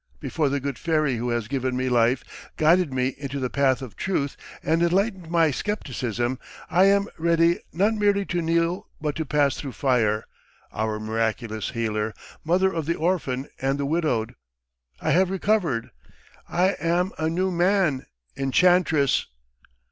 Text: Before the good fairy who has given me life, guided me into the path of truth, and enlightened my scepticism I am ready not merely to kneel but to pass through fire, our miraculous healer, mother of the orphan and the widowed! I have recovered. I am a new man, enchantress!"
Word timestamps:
Before 0.19 0.49
the 0.49 0.59
good 0.59 0.79
fairy 0.79 1.17
who 1.17 1.29
has 1.29 1.47
given 1.47 1.77
me 1.77 1.87
life, 1.87 2.23
guided 2.57 2.91
me 2.91 3.09
into 3.19 3.39
the 3.39 3.51
path 3.51 3.83
of 3.83 3.95
truth, 3.95 4.35
and 4.63 4.81
enlightened 4.81 5.29
my 5.29 5.51
scepticism 5.51 6.39
I 6.71 6.85
am 6.85 7.05
ready 7.19 7.59
not 7.71 7.93
merely 7.93 8.25
to 8.25 8.41
kneel 8.41 8.87
but 8.99 9.15
to 9.17 9.27
pass 9.27 9.57
through 9.57 9.73
fire, 9.73 10.25
our 10.71 10.99
miraculous 10.99 11.69
healer, 11.69 12.15
mother 12.43 12.73
of 12.73 12.87
the 12.87 12.95
orphan 12.95 13.47
and 13.61 13.77
the 13.77 13.85
widowed! 13.85 14.33
I 14.99 15.11
have 15.11 15.29
recovered. 15.29 15.91
I 16.49 16.69
am 16.79 17.11
a 17.19 17.29
new 17.29 17.51
man, 17.51 18.07
enchantress!" 18.35 19.27